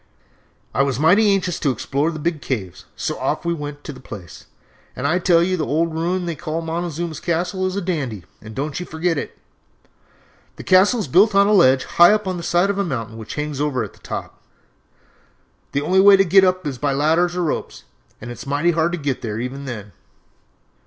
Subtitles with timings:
[0.73, 3.99] "I was mighty anxious to explore the big caves, so off we went to the
[3.99, 4.47] place,
[4.95, 8.55] and I tell you the old ruin they call 'Montezuma's Castle' is a dandy, and
[8.55, 9.37] don't you forget it.
[10.55, 13.15] The castle is built on a ledge high up on the side of a mountain
[13.15, 14.41] which hangs over at the top.
[15.71, 17.83] The only way to get up is by ladders or ropes,
[18.19, 19.91] and it is mighty hard to get there even then.